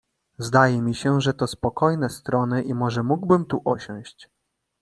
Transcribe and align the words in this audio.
"Zdaje 0.39 0.81
mi 0.81 0.95
się, 0.95 1.21
że 1.21 1.33
to 1.33 1.47
spokojne 1.47 2.09
strony 2.09 2.61
i 2.63 2.73
może 2.73 3.03
mógłbym 3.03 3.45
tu 3.45 3.61
osiąść." 3.65 4.29